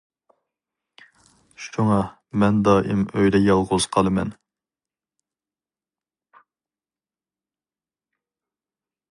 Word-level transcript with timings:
شۇڭا 1.65 1.97
مەن 2.43 2.57
دائىم 2.67 3.03
ئۆيدە 3.11 3.41
يالغۇز 3.49 3.87
قالىمەن. 3.97 4.33